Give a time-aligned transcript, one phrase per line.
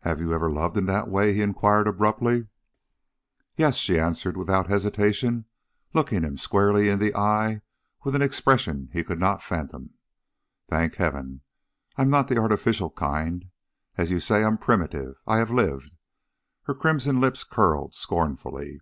[0.00, 2.48] "Have you ever loved in that way?" he inquired, abruptly.
[3.58, 5.44] "Yes," she answered, without hesitation,
[5.92, 7.60] looking him squarely in the eye
[8.02, 9.90] with an expression he could not fathom.
[10.70, 11.42] "Thank Heaven,
[11.98, 13.50] I'm not the artificial kind!
[13.98, 15.16] As you say, I'm primitive.
[15.26, 15.92] I have lived!"
[16.62, 18.80] Her crimson lips curled scornfully.